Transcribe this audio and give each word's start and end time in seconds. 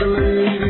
believe. 0.00 0.69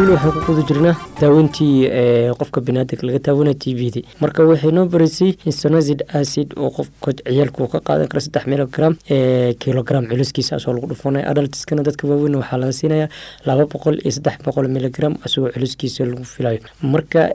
weli 0.00 0.12
waxaan 0.14 0.32
ku 0.34 0.40
guda 0.46 0.92
daaweyntii 1.20 1.88
qofka 2.38 2.60
binaadamka 2.60 3.06
laga 3.06 3.18
daawanaya 3.26 3.54
t 3.62 3.72
v 3.78 3.90
d 3.90 4.04
marka 4.20 4.44
waxay 4.44 4.70
noo 4.72 4.84
baraysay 4.84 5.30
insonazid 5.48 6.02
acid 6.12 6.52
oo 6.60 6.68
qofka 6.70 7.12
ciyaalka 7.24 7.62
uu 7.64 7.68
ka 7.72 7.80
qaadan 7.80 8.08
karo 8.08 8.20
saddex 8.20 8.44
milogram 8.46 8.92
kilogram 9.62 10.04
culiskiisa 10.10 10.58
lagu 10.66 10.86
dhufanaya 10.86 11.24
adaltiskana 11.32 11.82
dadka 11.82 12.04
waaweyn 12.08 12.36
waxaa 12.36 12.58
laga 12.60 12.72
siinayaa 12.72 13.08
laba 13.48 13.64
boqol 13.72 13.96
iyo 14.04 14.10
saddex 14.16 14.36
boqol 14.44 14.68
miligram 14.68 15.16
asagoo 15.24 15.50
culiskiisa 15.56 16.04
lagu 16.04 16.24
filayo. 16.24 16.60
Marka 16.82 17.32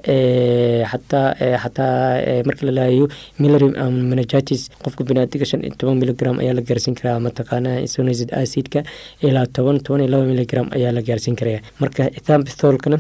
xataa 0.92 1.34
xataa 1.64 2.44
marka 2.46 2.66
la 2.66 2.72
laayayo 2.78 3.08
milary 3.40 3.68
menagitis 4.12 4.70
qofka 4.84 5.04
binaadiga 5.04 5.46
shan 5.46 5.64
iyo 5.66 5.74
toban 5.78 5.98
miligram 5.98 6.38
ayaa 6.40 6.54
la 6.54 6.62
gaarsiin 6.62 6.96
karaa 6.96 7.18
mataqaanaa 7.20 7.80
insonazid 7.82 8.30
acidka 8.34 8.84
ilaa 9.26 9.46
toban 9.56 9.80
toban 9.82 10.02
iyo 10.06 10.12
laba 10.14 10.26
miligram 10.30 10.70
ayaa 10.78 10.92
la 10.94 11.02
gaarsiin 11.02 11.36
karaya. 11.36 11.62
Marka 11.82 12.04
ethambitholkana 12.20 13.00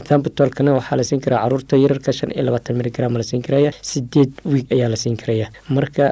ethambitholkana 0.00 0.72
waxaa 0.78 0.96
la 1.00 1.04
siin 1.08 1.20
karaa 1.24 1.40
carruurta 1.44 1.74
yararka 1.84 2.12
shan 2.18 2.30
iyo 2.34 2.42
labaatan 2.48 2.74
miligram 2.80 3.12
la 3.20 3.24
siin 3.30 3.42
karaya. 3.46 3.70
Sideed 3.90 4.32
wiig 4.52 4.66
ayaa 4.76 4.88
la 4.94 4.96
siin 5.02 5.16
karaya. 5.22 5.46
Marka 5.76 6.04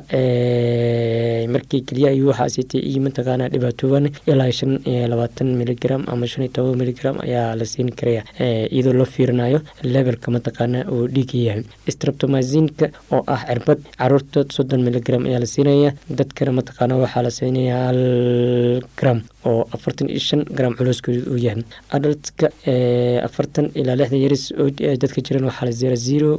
markii 1.54 1.80
keliya 1.88 2.08
ayuu 2.14 2.28
waxaa 2.30 2.48
siitay 2.54 2.80
iyo 2.90 3.00
mataqaanaa 3.06 3.48
dhibaatooban 3.54 4.04
ilaa 4.32 4.50
shan 4.58 4.72
iyo 4.92 5.06
labaatan 5.12 5.48
miligram 5.60 6.02
ama 6.12 6.26
shan 6.32 6.42
iyo 6.44 6.52
toban 6.56 6.76
miligram 6.82 7.16
ayaa 7.26 7.54
la 7.60 7.64
siin 7.72 7.90
karaya 7.98 8.22
iyadoo 8.74 8.94
loo 9.00 9.08
fiirinayo 9.14 9.60
levelka 9.94 10.28
mataqaanaa 10.36 10.84
uu 10.94 11.06
dhiiga 11.14 11.38
yahay. 11.48 11.64
Oo 13.16 13.22
ah 13.34 13.40
cirbad 13.48 13.80
carruurta 14.00 14.40
soddon 14.56 14.82
miligram 14.88 15.22
ayaa 15.28 15.40
la 15.44 15.48
siinaya 15.54 15.90
dadkana 16.18 16.52
mataqaanaa 16.58 17.00
waxaa 17.04 17.22
la 17.26 17.30
siinaya 17.38 17.76
hal 17.86 18.00
gram 18.98 19.18
oo 19.50 19.62
afartan 19.76 20.08
iyo 20.12 20.20
shan 20.28 20.40
gram 20.56 20.72
culooskooda 20.78 21.20
uu 21.32 21.38
yahay. 21.46 21.62
Adaltka 21.96 22.46
afartan 23.28 23.66
ilaa 23.80 23.96
lixdan 24.00 24.20
yaris 24.24 24.44
dadka 25.02 25.20
jiran 25.26 25.44
waxaa 25.48 25.66
la 25.68 25.72
zera 25.80 25.96
zero 26.08 26.30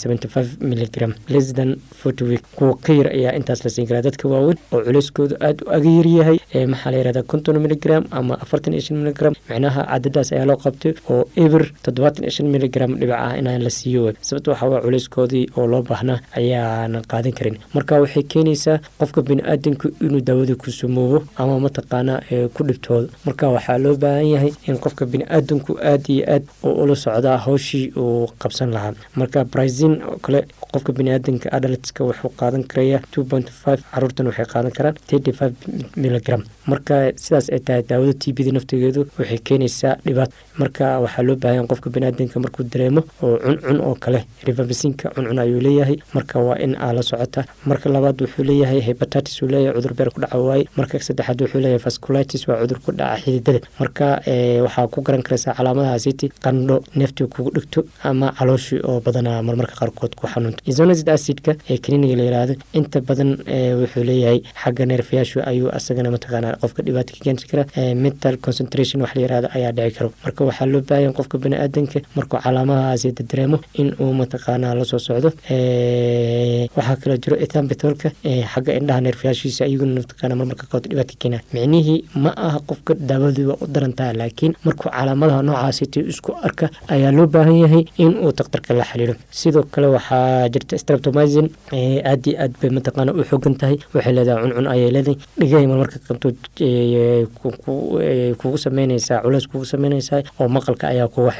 seventy 0.00 0.28
five 0.34 0.50
miligram 0.70 1.12
less 1.34 1.48
than 1.58 1.70
forty 2.00 2.24
week. 2.30 2.42
Kuwa 2.56 2.74
ka 2.84 2.92
yar 2.98 3.08
ayaa 3.18 3.32
intaas 3.38 3.64
la 3.64 3.70
siin 3.74 3.86
karaa. 3.88 4.02
Dadka 4.08 4.28
waaweyn 4.32 4.58
oo 4.72 4.80
culeyskooda 4.86 5.36
aada 5.40 5.64
u 5.66 5.70
aga 5.76 5.90
yaryahay 5.98 6.38
maxaa 6.72 6.90
la 6.92 6.98
yirahdaa 7.00 7.22
konton 7.32 7.58
miligram 7.64 8.04
ama 8.10 8.34
afartan 8.44 8.72
iyo 8.74 8.82
shan 8.86 8.96
miligram 9.02 9.34
micnaha 9.48 9.82
cadadaas 9.92 10.32
ayaa 10.32 10.46
loo 10.50 10.56
qabtay 10.64 10.92
oo 11.10 11.22
eber 11.44 11.62
toddobaatan 11.84 12.22
iyo 12.24 12.32
shan 12.36 12.48
miligram 12.54 12.90
dhibac 13.00 13.18
ah 13.26 13.32
inaan 13.40 13.62
la 13.66 13.70
siiyo. 13.78 14.12
Sababta 14.28 14.50
waxaa 14.52 14.68
waa 14.72 14.80
culeyskoodii 14.86 15.44
oo 15.58 15.66
loo 15.72 15.82
baahnaa 15.90 16.18
ayaanan 16.40 17.02
qaadan 17.12 17.32
karin. 17.38 17.56
Marka 17.74 18.00
waxay 18.04 18.22
keenaysaa 18.32 18.78
qofka 18.98 19.20
bini-aadanku 19.28 19.86
inuu 20.06 20.20
daawada 20.28 20.54
ku 20.62 20.70
sumoobo 20.70 21.18
ama 21.36 21.60
mataqaanaa 21.66 22.20
ku 22.54 22.62
dhibtooda 22.68 23.08
marka 23.26 23.48
waxaa 23.56 23.78
loo 23.84 23.94
baahan 23.96 24.26
yahay 24.34 24.52
in 24.68 24.76
qofka 24.84 25.06
bini-aadanku 25.12 25.72
aada 25.90 26.08
iyo 26.14 26.24
aad 26.34 26.44
ula 26.82 26.96
socdaa 26.96 27.36
hawshii 27.46 27.92
uu 27.96 28.26
qabsan 28.42 28.70
lahaa. 28.76 28.92
Marka 29.16 29.44
brazin 29.44 30.02
oo 30.02 30.16
kale 30.24 30.40
qofka 30.72 30.92
bini-aadanka 30.92 31.48
adaltska 31.56 32.04
wuxuu 32.04 32.30
qaadan 32.40 32.64
karaya 32.70 32.98
caruurtan 33.92 34.26
waxay 34.30 34.46
qaadan 34.52 34.72
karaan 34.76 34.94
miligram 35.96 36.42
marka 36.66 37.12
sidaas 37.16 37.48
ay 37.54 37.60
tahay 37.66 37.82
daawada 37.88 38.14
t 38.22 38.32
b 38.32 38.44
da 38.46 38.52
naftigeedu 38.56 39.06
waxay 39.18 39.38
keenaysaa 39.46 39.94
dhibaato 40.06 40.34
marka 40.58 40.86
waxaa 41.04 41.22
loo 41.28 41.36
baahan 41.36 41.66
qofka 41.70 41.90
bini-aadanka 41.94 42.40
markuu 42.44 42.64
dareemo 42.72 43.02
oo 43.22 43.36
cuncun 43.44 43.80
oo 43.80 43.94
kale 44.04 44.20
rivabisinka 44.46 45.10
cuncun 45.14 45.38
ayuu 45.38 45.60
leeyahay. 45.60 45.96
Marka 46.14 46.38
waa 46.40 46.58
in 46.64 46.74
aa 46.76 47.02
socota. 47.02 47.44
Marka 47.66 47.88
labaad 47.88 48.20
wuxuu 48.22 48.44
leeyahay 48.44 48.80
hebatatis 48.80 49.42
uu 49.42 49.48
leeyahay 49.48 49.74
cudur 49.76 49.94
beer 49.94 50.10
ku 50.10 50.20
dhaca 50.20 50.38
waaye. 50.38 50.64
Marka 50.76 50.98
saddexaad 51.00 51.40
wuxuu 51.42 51.60
leeyahay 51.60 51.82
vasculitis 52.16 52.48
waa 52.48 52.60
cudur 52.62 52.78
ku 52.84 52.92
dhaca 52.92 53.20
xididada 53.22 53.60
marka 53.80 54.06
waxaa 54.64 54.86
ku 54.88 55.00
garan 55.02 55.22
karaysaa 55.22 55.54
calaamadahaasiti 55.58 56.28
qandho 56.44 56.76
neeftii 56.96 57.26
kugu 57.34 57.50
dhigto 57.56 57.84
ama 58.04 58.32
calooshii 58.38 58.80
oo 58.88 59.00
badanaa 59.00 59.42
marmarka 59.42 59.74
qaarkood 59.80 60.14
ku 60.16 60.26
xanuunto. 60.26 60.62
Isonazid 60.66 61.08
acidka 61.08 61.52
ee 61.70 61.78
kliniga 61.78 62.16
la 62.16 62.24
yiraahdo 62.28 62.54
inta 62.78 63.00
badan 63.00 63.30
wuxuu 63.80 64.04
leeyahay 64.04 64.40
xagga 64.62 64.84
neerfayaashu 64.86 65.38
ayuu 65.50 65.68
asagana 65.78 66.10
mataqaanaa 66.10 66.56
qofka 66.62 66.82
dhibaato 66.86 67.12
ka 67.14 67.20
keeni 67.24 67.42
kara 67.50 67.64
mental 67.94 68.36
concentration 68.46 69.02
wax 69.02 69.12
la 69.16 69.22
yiraahdo 69.22 69.48
ayaa 69.56 69.72
dhici 69.72 69.94
karo. 69.98 70.08
Marka 70.24 70.44
waxaa 70.48 70.66
loo 70.72 70.80
baahan 70.88 71.12
qofka 71.18 71.38
bani-aadanka 71.38 71.98
markuu 72.16 72.38
calaamadahaasi 72.44 73.12
dareemo 73.30 73.58
in 73.80 73.88
uu 74.00 74.12
mataqaanaa 74.20 74.74
la 74.78 74.84
soo 74.84 74.98
socdo. 74.98 75.30
Waxaa 76.76 76.96
kaloo 77.02 77.18
jiro 77.24 77.36
ethambitolka 77.44 78.08
xagga 78.52 78.72
indhaha 78.78 79.00
neerfayaashiisa 79.06 79.64
ayaguna 79.68 80.00
mataqaanaa 80.00 80.36
marmarka 80.40 80.64
qaarkood 80.66 80.90
dhibaato 80.90 81.12
ka 81.14 81.18
keena. 81.22 81.38
Micnihii 81.54 81.98
ma 82.14 82.30
aha 82.36 82.58
qofka 82.68 82.94
daawadii 82.94 83.44
waa 83.50 83.58
u 83.62 83.66
darantaha 83.66 84.12
laakiin 84.20 84.52
markuu 84.64 84.90
calaamadaha 84.90 85.42
noocaasiti 85.42 86.00
isku 86.12 86.32
arka 86.46 86.70
ayaa 86.88 87.12
loo 87.16 87.26
baahan 87.26 87.56
yahay 87.64 87.84
in 87.98 88.12
uu 88.24 88.32
daktarka 88.38 88.74
la 88.74 88.84
xaliilo 88.84 89.14
sidoo 89.30 89.62
kale 89.72 89.86
waxaa 89.96 90.48
jirta 90.48 90.78
streptomizin 90.78 91.48
aad 92.10 92.26
iyo 92.26 92.36
aad 92.42 92.52
bay 92.60 92.70
mataqaana 92.70 93.12
u 93.12 93.24
xogan 93.30 93.54
tahay. 93.60 93.76
Waxay 93.94 94.12
leedahay 94.16 94.42
cuncun 94.44 94.66
ayay 94.72 94.90
leedahay. 94.94 95.16
Dhigay 95.40 95.66
marmarka 95.66 95.98
qabto 96.08 96.28
kugu 98.40 98.58
sameynaysaa 98.58 99.20
culeys 99.24 99.46
kugu 99.48 99.64
sameynaysaa 99.64 100.22
oo 100.40 100.48
maqalka 100.48 100.88
ayaa 100.88 101.08
kuga 101.08 101.32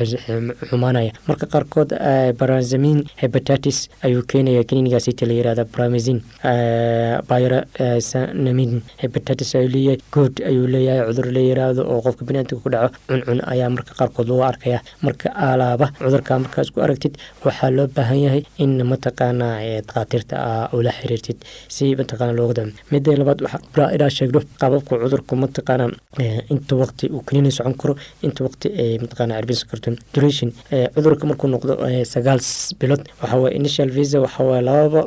xumaanaya. 0.71 1.13
Marka 1.29 1.47
qaarkood 1.47 1.91
baranzamin 2.39 3.05
hepatitis 3.23 3.89
ayuu 4.03 4.23
keenaya 4.31 4.65
klinigaasita 4.65 5.27
la 5.27 5.33
yirahda 5.39 5.65
bramazin 5.65 6.21
byrasamin 7.29 8.83
hepatitis 9.03 9.55
ayuu 9.55 9.69
leeyahay. 9.75 9.99
Good 10.13 10.41
ayuu 10.57 10.67
leeyahay 10.75 11.05
cudur 11.09 11.29
la 11.37 11.41
yiraahdo 11.49 11.83
oo 11.93 12.01
qofka 12.07 12.23
biniaadamka 12.29 12.63
ku 12.65 12.69
dhaco 12.75 12.89
cuncun 13.09 13.41
ayaa 13.53 13.69
marka 13.77 13.93
qaarkood 13.99 14.29
lagu 14.33 14.43
arkaya 14.51 14.79
marka 15.07 15.29
alaaba 15.51 15.87
cudurka 16.01 16.33
markaas 16.45 16.69
ku 16.75 16.79
aragtid 16.87 17.15
waxaa 17.47 17.71
loo 17.77 17.87
baahan 17.97 18.21
yahay 18.27 18.43
in 18.65 18.73
mataqaanaa 18.93 19.55
dakhaatiirta 19.89 20.35
ah 20.51 20.69
ula 20.79 20.91
xiriirtid 20.99 21.39
si 21.77 21.85
mataqaana 22.01 22.33
looga 22.39 22.55
dam 22.59 22.69
midda 22.93 23.17
labaad 23.21 23.41
waxaa 23.47 23.89
inaa 23.97 24.11
sheegno 24.17 24.41
qaababka 24.61 24.93
cudurku 25.05 25.33
mataqaana 25.45 25.87
inta 26.55 26.75
waqti 26.83 27.05
uu 27.17 27.23
kaniini 27.29 27.51
socon 27.59 27.75
karo 27.83 27.95
inta 28.27 28.41
waqti 28.47 28.67
ay 28.83 28.91
mataqaana 29.03 29.33
cirbinsan 29.39 29.69
karto 29.71 29.89
duration. 30.15 30.49
Cudurka 30.95 31.25
markuu 31.31 31.49
noqdo 31.55 31.73
sagaal 32.15 32.41
bilood 32.81 33.03
waxaa 33.23 33.39
waye 33.43 33.53
initial 33.61 33.91
visa 33.97 34.19
waxaa 34.25 34.47
waye 34.51 34.63
lababa 34.69 35.01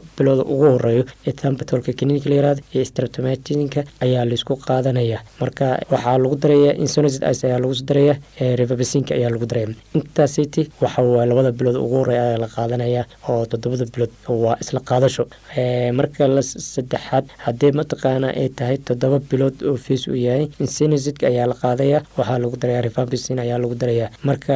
ugu 0.53 0.65
horeeyo 0.75 1.03
ethambitolka 1.29 1.91
kaniinka 1.99 2.27
la 2.31 2.35
yiraahdo 2.39 2.61
iyo 2.73 2.83
streptomatinka 2.91 3.81
ayaa 4.05 4.25
la 4.29 4.33
isku 4.39 4.53
qaadanaya 4.67 5.17
marka 5.41 5.65
waxaa 5.93 6.17
lagu 6.23 6.35
daraya 6.43 6.71
insonazid 6.83 7.23
ice 7.31 7.43
ayaa 7.47 7.59
lagu 7.63 7.73
daraya 7.89 8.15
revabasinka 8.61 9.11
ayaa 9.19 9.31
lagu 9.35 9.45
daraya 9.51 9.67
intaasiti 9.97 10.61
waxa 10.81 11.01
labada 11.31 11.51
bilood 11.59 11.77
ugu 11.83 11.95
horreeya 12.01 12.23
ayaa 12.27 12.41
la 12.43 12.47
qaadanaya 12.55 13.03
oo 13.29 13.45
toddobada 13.51 13.85
bilood 13.93 14.11
waa 14.43 14.55
isla 14.63 14.79
qaadasho. 14.89 15.23
Marka 15.99 16.27
la 16.35 16.41
saddexaad 16.73 17.25
haddii 17.45 17.71
mataqaana 17.79 18.27
ay 18.41 18.49
tahay 18.59 18.77
toddoba 18.87 19.17
bilood 19.31 19.55
oo 19.69 19.75
fees 19.85 20.03
uu 20.11 20.15
yahay 20.27 20.45
insonazidka 20.63 21.25
ayaa 21.31 21.47
la 21.51 21.55
qaadaya 21.63 21.99
waxaa 22.17 22.39
lagu 22.43 22.55
daraya 22.61 22.81
revabasin 22.87 23.39
ayaa 23.45 23.57
lagu 23.63 23.75
daraya 23.81 24.07
marka 24.29 24.53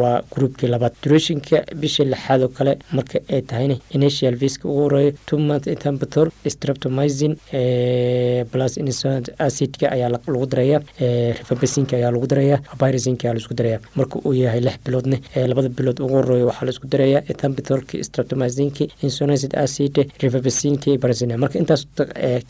waa 0.00 0.22
groupkii 0.34 0.68
labaad. 0.74 0.92
Durationka 1.02 1.56
bisha 1.80 2.04
lixaad 2.04 2.42
oo 2.42 2.48
kale 2.56 2.72
marka 2.96 3.18
ay 3.34 3.42
tahayna 3.50 3.76
initial 3.96 4.34
viska 4.42 4.68
ugu 4.68 4.80
horeeyo 4.84 5.12
two 5.26 5.38
month 5.38 5.66
ethambitol 5.74 6.28
streptomizin 6.54 7.34
plus 8.52 8.76
acidka 9.46 9.86
ayaa 9.96 10.08
lagu 10.14 10.46
daraya 10.52 10.78
revabasinka 11.38 11.96
ayaa 11.96 12.10
lagu 12.14 12.26
daraya 12.32 12.56
virusinka 12.80 13.24
ayaa 13.26 13.34
la 13.34 13.40
isku 13.42 13.54
daraya 13.60 13.78
marka 13.98 14.16
uu 14.28 14.34
yahay 14.34 14.60
lix 14.66 14.76
biloodne 14.86 15.18
labada 15.50 15.68
bilood 15.78 15.98
ugu 16.04 16.14
horeeyo 16.18 16.46
waxaa 16.50 16.66
la 16.68 16.70
isku 16.74 16.86
daraya 16.94 17.18
ethambitolki 17.32 17.96
streptomizinki 18.08 18.84
insonacid 19.06 19.52
acid 19.64 19.94
revabasinki 20.22 20.98
barazina 21.02 21.36
marka 21.42 21.56
intaas 21.62 21.82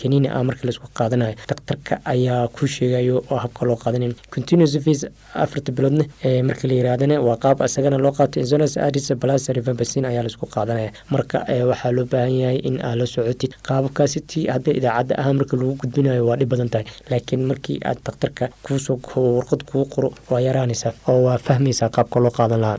kaniini 0.00 0.28
ah 0.38 0.42
marka 0.48 0.62
la 0.66 0.70
isku 0.74 0.88
qaadanayo 0.98 1.34
daktarka 1.50 1.94
ayaa 2.14 2.48
ku 2.56 2.66
sheegayo 2.74 3.16
oo 3.30 3.36
habka 3.44 3.62
loo 3.68 3.76
qaadanayo 3.84 4.14
continuous 4.34 4.74
vis 4.86 5.00
afarta 5.44 5.70
biloodne 5.76 6.04
marka 6.48 6.64
la 6.68 6.74
yirahdana 6.78 7.20
waa 7.28 7.36
qaab 7.44 7.58
isagana 7.68 7.98
loo 8.04 8.12
qaato. 8.18 8.40
Insonacid 8.42 8.78
acid 8.86 9.18
plus 9.22 9.44
revabasin 9.56 10.04
ayaa 10.10 10.22
la 10.26 10.30
isku 10.32 10.46
qaadanaya. 10.54 10.90
Marka 11.14 11.38
waxaa 11.70 11.92
loo 11.96 12.04
baahan 12.12 12.34
yahay 12.42 12.58
in 12.68 12.76
aad 12.86 12.98
la 13.00 13.06
socotid. 13.06 13.52
Qaababkaasi 13.66 14.40
hadda 14.54 14.70
idaacadda 14.78 15.14
ah 15.22 15.32
marka 15.38 15.54
lagu 15.60 15.74
gudbinayo 15.82 16.22
waa 16.28 16.36
dhib 16.40 16.48
badan 16.52 16.61
tahay 16.70 16.86
laakiin 17.10 17.42
markii 17.50 17.78
aad 17.84 17.98
daktarka 18.06 18.48
kuusoo 18.66 18.98
warqad 19.36 19.62
kuu 19.72 19.84
qoro 19.94 20.08
waa 20.30 20.40
yaraanaysaa 20.48 20.92
oo 21.08 21.20
waa 21.26 21.38
fahmaysaa 21.46 21.88
qaabka 21.96 22.20
loo 22.24 22.30
qaadan 22.38 22.60
lahaa 22.64 22.78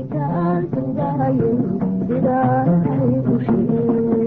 itaantugahayn 0.00 1.60
sidaa 2.08 2.58
hay 2.84 3.14
u 3.32 3.36
shigeen 3.46 4.21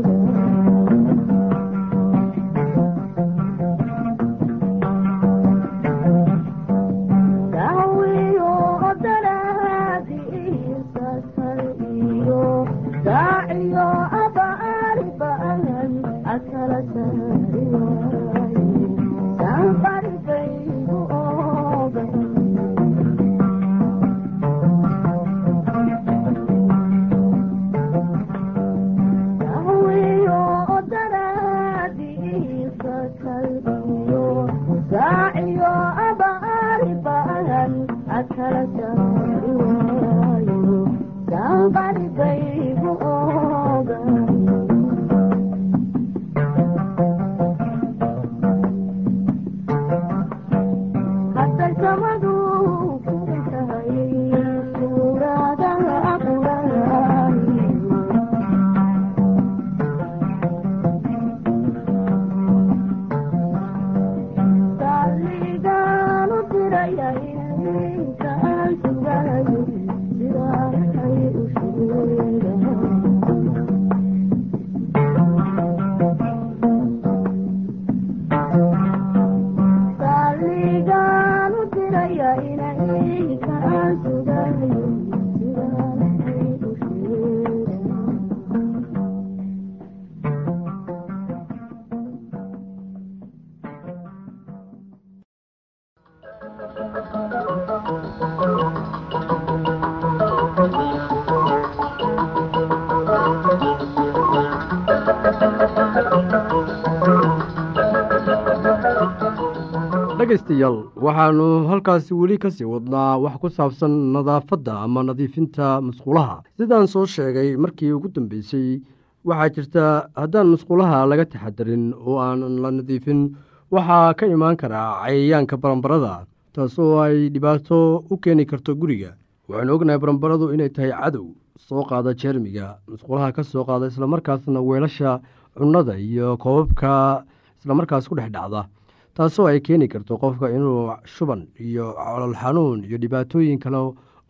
dhegaystayaal 110.26 110.78
waxaannu 111.06 111.48
halkaasi 111.70 112.14
weli 112.18 112.38
ka 112.44 112.50
sii 112.50 112.66
wadnaa 112.66 113.18
wax 113.24 113.36
ku 113.42 113.48
saabsan 113.58 113.94
nadaafadda 114.16 114.74
ama 114.86 115.04
nadiifinta 115.06 115.82
musqulaha. 115.86 116.42
Sidaan 116.58 116.88
soo 116.88 117.06
sheegay 117.06 117.54
markii 117.64 117.92
ugu 117.94 118.10
dambeysay 118.10 118.82
waxaa 119.24 119.50
jirta 119.56 119.84
haddaan 120.18 120.48
musqulaha 120.54 121.06
laga 121.06 121.26
taxadarin 121.30 121.94
oo 121.94 122.18
aanan 122.18 122.58
la 122.64 122.70
nadiifin 122.78 123.38
waxaa 123.72 124.14
ka 124.18 124.26
imaan 124.26 124.58
karaa 124.58 125.06
cayayaanka 125.06 125.58
barambarada 125.62 126.26
taasoo 126.58 126.98
ay 127.06 127.30
dhibaato 127.30 128.04
u 128.10 128.18
keeni 128.18 128.46
karto 128.50 128.74
guriga. 128.76 129.14
Waxaanu 129.50 129.74
ognahay 129.78 130.00
barambaradu 130.02 130.50
inay 130.58 130.70
tahay 130.74 130.90
cadow 130.90 131.28
soo 131.68 131.86
qaada 131.86 132.18
jeermiga 132.18 132.82
musqulaha 132.90 133.30
ka 133.36 133.44
soo 133.44 133.62
qaada 133.70 133.94
islamarkaasna 133.94 134.58
weelasha 134.62 135.22
cunnada 135.54 135.94
iyo 136.02 136.34
koobabka 136.42 137.22
islamarkaas 137.62 138.10
ku 138.10 138.16
dhex 138.18 138.34
dhacda 138.34 138.66
taasoo 139.16 139.48
ay 139.48 139.60
keeni 139.66 139.88
karto 139.88 140.18
qofka 140.18 140.50
inuu 140.52 140.92
shuban 141.06 141.48
iyo 141.60 141.94
colol 141.94 142.36
xanuun 142.42 142.84
iyo 142.88 142.98
dhibaatooyin 142.98 143.60
kale 143.60 143.78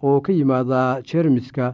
oo 0.03 0.21
ka 0.21 0.31
yimaada 0.33 1.01
jeermiska 1.01 1.73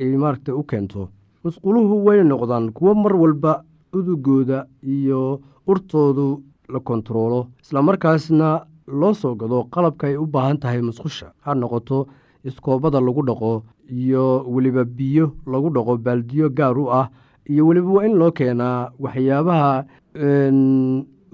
ay 0.00 0.16
maaragta 0.16 0.54
u 0.54 0.62
keento. 0.62 1.08
Musquluhu 1.44 2.04
way 2.06 2.22
noqdaan 2.24 2.70
kuwo 2.72 2.94
mar 2.94 3.14
walba 3.16 3.52
udugooda 3.92 4.66
iyo 4.82 5.40
urtoodu 5.66 6.42
la 6.72 6.80
kontaroolo 6.80 7.40
islamarkaasna 7.62 8.48
loo 8.86 9.14
soo 9.14 9.34
gado 9.34 9.64
qalabka 9.74 10.06
ay 10.06 10.16
u 10.16 10.26
baahan 10.26 10.58
tahay 10.62 10.80
musqusha. 10.82 11.32
Ha 11.44 11.54
noqoto 11.54 12.06
iskoobada 12.44 13.00
lagu 13.00 13.22
dhaqo 13.26 13.62
iyo 13.90 14.44
weliba 14.46 14.84
biyo 14.84 15.34
lagu 15.46 15.68
dhaqo 15.74 15.98
baaldiyo 15.98 16.48
gaar 16.50 16.78
u 16.78 16.86
ah 16.90 17.10
iyo 17.50 17.66
weliba 17.66 17.90
waa 17.90 18.06
in 18.06 18.14
loo 18.20 18.30
keenaa 18.30 18.90
waxyaabaha 19.02 19.84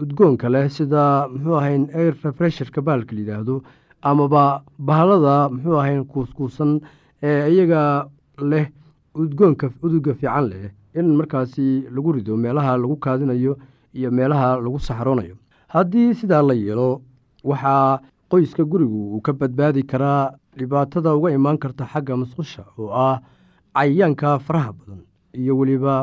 udgoonka 0.02 0.48
leh 0.54 0.68
sida 0.76 1.28
muxuu 1.32 1.56
ahayn 1.60 1.84
air 1.94 2.14
refresherka 2.24 2.80
baalka 2.86 3.12
la 3.16 3.20
yidhaahdo 3.22 3.62
amaba 4.10 4.62
bahalada 4.78 5.48
muxuu 5.54 5.76
ahayn 5.82 6.04
kuuskuusan 6.12 6.80
ee 7.22 7.50
iyaga 7.52 7.82
leh 8.50 8.66
udgoonka 9.22 9.66
uduga 9.82 10.14
fiican 10.20 10.44
leh 10.50 10.70
in 10.98 11.06
markaasi 11.18 11.66
lagu 11.94 12.12
rido 12.16 12.36
meelaha 12.44 12.76
lagu 12.82 12.96
kaadinayo 13.04 13.52
iyo 13.98 14.10
meelaha 14.18 14.48
lagu 14.64 14.78
saxroonayo 14.88 15.34
haddii 15.74 16.14
sidaa 16.20 16.42
la 16.48 16.54
yeelo 16.54 17.02
waxaa 17.50 17.98
qoyska 18.30 18.62
gurigu 18.70 19.00
uu 19.14 19.20
ka 19.26 19.32
badbaadi 19.32 19.82
karaa 19.82 20.22
dhibaatada 20.58 21.14
uga 21.18 21.30
imaan 21.38 21.58
karta 21.62 21.84
xagga 21.92 22.14
musqusha 22.22 22.62
oo 22.78 22.90
ah 23.06 23.18
cayayaanka 23.74 24.38
faraha 24.46 24.70
badan 24.78 25.00
iyo 25.40 25.52
weliba 25.58 25.94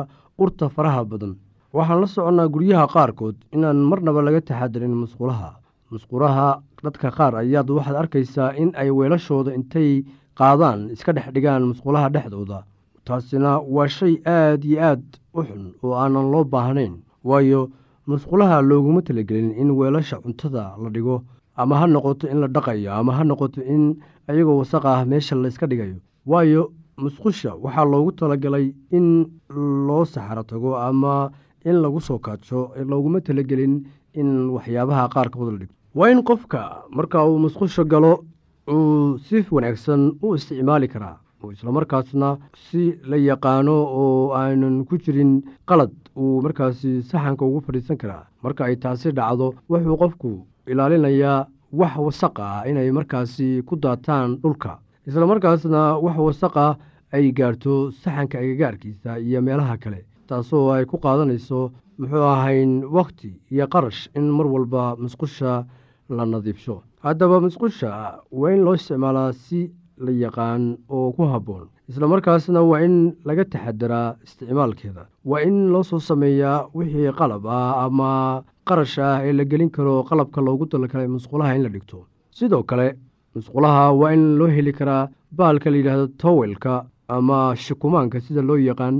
urta 0.42 0.68
faraha 0.68 1.04
badan 1.10 1.32
waxaan 1.76 2.00
la 2.02 2.06
soconnaa 2.06 2.48
guryaha 2.54 2.86
qaarkood 2.94 3.36
inaan 3.54 3.76
marnaba 3.90 4.20
laga 4.26 4.40
taxadarin 4.48 4.94
musqulaha. 5.02 5.50
Musqulaha 5.92 6.46
dadka 6.84 7.08
qaar 7.16 7.34
ayaad 7.42 7.68
waxaad 7.76 7.96
arkaysaa 8.02 8.50
in 8.62 8.70
ay 8.80 8.90
weelashooda 8.98 9.50
intay 9.58 10.04
qaadaan 10.38 10.90
iska 10.94 11.12
dhex 11.16 11.26
dhigaan 11.34 11.62
musqulaha 11.70 12.08
dhexdooda. 12.14 12.58
Taasina 13.06 13.50
waa 13.74 13.88
shay 13.88 14.14
aad 14.26 14.64
iyo 14.64 14.78
aad 14.82 15.02
u 15.34 15.40
xun 15.46 15.64
oo 15.82 15.94
aanan 15.94 16.26
loo 16.32 16.44
baahnayn 16.44 16.94
waayo 17.28 17.70
musqulaha 18.06 18.56
looguma 18.62 19.02
talagelin 19.06 19.50
in 19.60 19.70
weelasha 19.78 20.16
cuntada 20.22 20.74
la 20.82 20.88
dhigo 20.94 21.22
ama 21.56 21.74
ha 21.80 21.86
noqoto 21.86 22.26
in 22.32 22.38
la 22.42 22.48
dhaqayo 22.48 22.90
ama 22.98 23.12
ha 23.16 23.22
noqoto 23.24 23.60
in 23.62 23.82
ayagoo 24.28 24.58
wasaq 24.62 24.84
ah 24.84 25.04
meesha 25.10 25.34
la 25.36 25.48
iska 25.48 25.66
dhigayo. 25.70 25.96
Waayo 26.26 26.62
musqusha 26.98 27.54
waxaa 27.64 27.84
loogu 27.92 28.10
talagalay 28.18 28.74
in 28.90 29.06
loo 29.86 30.04
saxaro 30.04 30.42
tago 30.42 30.70
ama 30.76 31.30
in 31.68 31.76
lagu 31.84 32.00
soo 32.08 32.18
kaadsho 32.26 32.58
looguma 32.90 33.20
talagelin 33.26 33.74
in 34.20 34.28
waxyaabaha 34.54 35.04
qaarkood 35.14 35.48
la 35.52 35.58
dhigto. 35.60 35.74
Waa 35.98 36.10
in 36.12 36.20
qofka 36.28 36.60
marka 36.96 37.18
uu 37.28 37.38
musqusha 37.44 37.84
galo 37.92 38.12
uu 38.74 39.18
si 39.26 39.36
wanaagsan 39.54 40.02
u 40.24 40.34
isticmaali 40.36 40.88
karaa 40.94 41.16
islamarkaasna 41.54 42.28
si 42.64 42.82
la 43.10 43.16
yaqaano 43.16 43.74
oo 44.02 44.32
aanan 44.40 44.76
ku 44.88 44.94
jirin 45.04 45.32
qalad 45.68 45.92
uu 46.20 46.42
markaasi 46.44 46.90
saxanka 47.08 47.44
ugu 47.48 47.60
fadhiisan 47.66 47.96
karaa. 48.02 48.24
Marka 48.44 48.62
ay 48.64 48.76
taasi 48.82 49.08
dhacdo 49.18 49.46
wuxuu 49.70 49.96
qofku 50.02 50.30
ilaalinayaa 50.70 51.46
wax 51.80 51.94
wasaq 52.06 52.36
ah 52.46 52.64
inay 52.70 52.90
markaasi 52.98 53.48
ku 53.68 53.74
daataan 53.84 54.28
dhulka. 54.42 54.72
Islamarkaasna 55.08 55.80
wax 56.04 56.16
wasaq 56.28 56.56
ah 56.66 56.72
ay 57.16 57.24
gaarto 57.38 57.74
saxanka 58.02 58.36
agagaarkiisa 58.42 59.10
iyo 59.26 59.40
meelaha 59.46 59.76
kale 59.82 60.00
taasoo 60.28 60.70
ay 60.74 60.84
ku 60.90 60.96
qaadanayso 61.04 61.60
muxuu 61.98 62.24
ahayn 62.34 62.72
wakhti 62.96 63.30
iyo 63.52 63.66
qarash 63.74 64.00
in 64.18 64.26
mar 64.36 64.46
walba 64.46 64.96
musqusha 65.02 65.64
la 66.16 66.24
nadiifsho. 66.32 66.82
Haddaba 67.04 67.40
musqusha 67.46 67.90
waa 68.40 68.50
in 68.54 68.60
loo 68.66 68.74
isticmaalaa 68.78 69.32
si 69.32 69.70
la 70.04 70.10
yaqaan 70.12 70.62
oo 70.90 71.12
ku 71.16 71.22
habboon. 71.32 71.66
Islamarkaasna 71.88 72.60
waa 72.70 72.80
in 72.86 72.96
laga 73.24 73.44
taxadaraa 73.52 74.16
isticmaalkeeda. 74.26 75.02
Waa 75.24 75.40
in 75.48 75.56
loo 75.72 75.82
soo 75.82 75.98
sameeyaa 75.98 76.68
wixii 76.74 77.12
qalab 77.18 77.46
ah 77.46 77.84
ama 77.86 78.42
qarash 78.68 78.98
ah 78.98 79.22
ee 79.26 79.32
la 79.32 79.44
gelin 79.50 79.70
karo 79.70 80.02
qalabka 80.08 80.40
loogu 80.46 80.66
talagalay 80.66 81.06
musqulaha 81.16 81.54
in 81.56 81.62
la 81.62 81.68
dhigto. 81.74 81.98
Sidoo 82.38 82.62
kale 82.62 82.88
musqulaha 83.34 83.92
waa 84.00 84.12
in 84.16 84.36
loo 84.38 84.48
heli 84.56 84.72
karaa 84.72 85.08
bahalka 85.36 85.70
la 85.70 85.76
yidhaahdo 85.80 86.06
towelka 86.22 86.84
ama 87.08 87.54
shukumaanka 87.64 88.20
sida 88.20 88.42
loo 88.42 88.56
yaqaan 88.58 88.96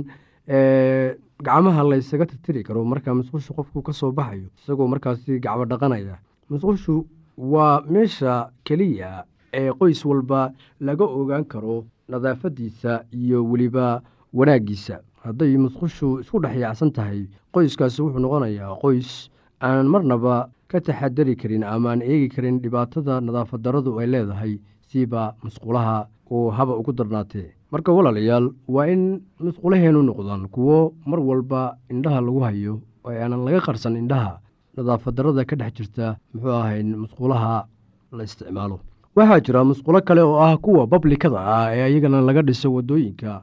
gacmaha 0.47 1.83
laysaga 1.83 2.25
tirtiri 2.25 2.63
karo 2.63 2.83
marka 2.85 3.13
musqushu 3.13 3.53
qofku 3.53 3.81
ka 3.83 3.91
soo 3.93 4.11
baxayo 4.11 4.47
isagoo 4.57 4.87
markaasi 4.87 5.39
gacmo 5.39 5.65
dhaqanaya. 5.65 6.17
Musqushu 6.49 7.05
waa 7.37 7.81
meesha 7.89 8.49
keliya 8.63 9.25
ee 9.53 9.71
qoys 9.79 10.05
walba 10.05 10.51
laga 10.79 11.03
ogaan 11.05 11.45
karo 11.45 11.85
nadaafadiisa 12.09 13.03
iyo 13.11 13.43
weliba 13.45 14.01
wanaaggiisa. 14.33 14.99
Hadday 15.23 15.57
musqushu 15.57 16.19
isku 16.23 16.39
dhex 16.39 16.55
yaacsan 16.63 16.91
tahay 16.91 17.27
qoyskaasi 17.53 18.01
wuxuu 18.01 18.19
noqonayaa 18.23 18.79
qoys 18.81 19.29
aanan 19.61 19.87
marnaba 19.91 20.47
ka 20.71 20.79
taxadari 20.79 21.35
karin 21.35 21.63
ama 21.63 21.91
aan 21.91 22.01
eegi 22.01 22.29
karin 22.35 22.59
dhibaatada 22.63 23.19
nadaafad 23.21 23.61
daradu 23.61 23.99
ay 23.99 24.07
leedahay 24.07 24.59
siiba 24.87 25.35
musqulaha 25.43 26.07
oo 26.31 26.49
haba 26.51 26.75
ugu 26.79 26.91
darnaatee 26.93 27.51
marka 27.71 27.91
walaalayaal 27.91 28.47
waa 28.67 28.87
in 28.93 29.21
musqulaheenu 29.39 30.01
noqdaan 30.09 30.47
kuwo 30.55 30.93
mar 31.05 31.19
walba 31.19 31.77
indhaha 31.91 32.21
lagu 32.21 32.39
hayo 32.47 32.73
oo 33.05 33.11
aanan 33.11 33.43
laga 33.45 33.61
qarsan 33.67 33.95
indhaha. 33.97 34.39
Nadaafad 34.77 35.13
darada 35.15 35.43
ka 35.45 35.55
dhex 35.55 35.73
jirta 35.77 36.15
muxuu 36.33 36.51
ahayn 36.53 36.95
musqulaha 37.03 37.65
la 38.11 38.23
isticmaalo. 38.23 38.79
Waxaa 39.15 39.39
jira 39.45 39.63
musqulo 39.65 39.99
kale 40.01 40.21
oo 40.21 40.37
ah 40.39 40.57
kuwa 40.57 40.87
bablikada 40.87 41.39
ah 41.41 41.73
ee 41.75 41.81
ayagana 41.89 42.21
laga 42.21 42.41
dhiso 42.41 42.69
waddooyinka 42.73 43.41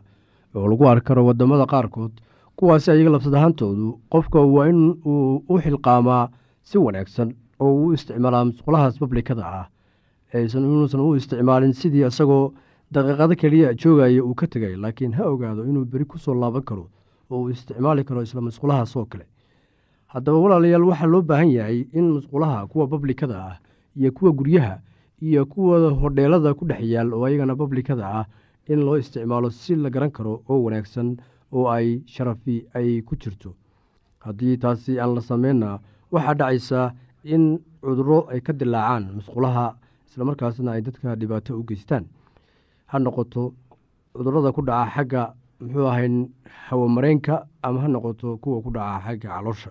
oo 0.55 0.67
lagu 0.71 0.85
arki 0.89 1.05
karo 1.07 1.27
waddamada 1.27 1.67
qaarkood 1.67 2.13
kuwaasi 2.57 2.91
ayaga 2.95 3.11
labsad 3.11 3.35
ahaantoodu 3.35 3.99
qofka 4.13 4.41
waa 4.41 4.69
in 4.71 4.95
uu 5.05 5.43
u 5.49 5.55
xilqaamaa 5.59 6.29
si 6.63 6.79
wanaagsan 6.79 7.35
oo 7.61 7.73
uu 7.75 7.93
isticmaalaa 7.93 8.45
musqulahaas 8.49 8.97
bablikada 9.03 9.43
ah 9.45 9.67
inuusan 10.35 11.01
u 11.03 11.15
isticmaalin 11.19 11.73
sidii 11.75 12.07
isagoo 12.07 12.55
daqiiqado 12.93 13.35
keliya 13.37 13.75
joogaya 13.75 14.23
uu 14.25 14.35
ka 14.35 14.47
tegay 14.47 14.77
laakiin 14.77 15.13
ha 15.15 15.25
ogaado 15.27 15.65
inuu 15.65 15.85
beri 15.85 16.05
ku 16.05 16.19
soo 16.19 16.35
laaban 16.35 16.63
karo 16.63 16.89
oo 17.31 17.43
uu 17.43 17.51
isticmaali 17.51 18.05
karo 18.05 18.23
isla 18.23 18.41
musqulahaas 18.41 18.97
oo 18.97 19.05
kale. 19.07 19.27
Haddaba 20.07 20.39
walaalayaal 20.39 20.85
waxaa 20.85 21.07
loo 21.07 21.23
baahan 21.23 21.51
yahay 21.51 21.87
in 21.93 22.13
musqulaha 22.15 22.67
kuwa 22.67 22.87
bablikada 22.87 23.37
ah 23.51 23.57
iyo 23.97 24.13
kuwa 24.13 24.31
guryaha 24.33 24.79
iyo 25.23 25.47
kuwa 25.47 25.91
hodheelada 25.91 26.55
ku 26.55 26.65
dhex 26.67 26.81
yaal 26.85 27.15
oo 27.15 27.25
ayagana 27.25 27.55
bablikada 27.55 28.05
ah 28.07 28.25
in 28.69 28.81
loo 28.87 28.97
isticmaalo 28.99 29.51
si 29.51 29.75
la 29.77 29.91
garan 29.91 30.11
karo 30.11 30.43
oo 30.49 30.63
wanaagsan 30.65 31.17
oo 31.53 31.67
ay 31.71 32.03
sharafi 32.07 32.67
ay 32.75 33.03
ku 33.03 33.17
jirto. 33.17 33.55
Haddii 34.25 34.57
taasi 34.57 35.01
aan 35.01 35.15
la 35.15 35.21
sameynna 35.21 35.79
waxaa 36.13 36.35
dhacaysa 36.35 36.95
in 37.25 37.59
cuduro 37.83 38.29
ay 38.31 38.41
ka 38.41 38.53
dilaacaan 38.53 39.11
musqulaha 39.19 39.75
islamarkaasna 40.09 40.73
ay 40.73 40.83
dadka 40.83 41.17
dhibaato 41.17 41.59
u 41.59 41.65
geystaan 41.65 42.05
ha 42.95 42.99
noqoto 43.03 43.43
cudurrada 44.15 44.55
ku 44.55 44.63
dhaca 44.63 44.87
xagga 44.95 45.23
muxuu 45.61 45.87
ahayn 45.91 46.17
hawamareenka 46.71 47.35
ama 47.67 47.79
ha 47.83 47.89
noqoto 47.95 48.39
kuwa 48.43 48.63
ku 48.65 48.71
dhaca 48.77 49.03
xagga 49.07 49.29
caloosha 49.35 49.71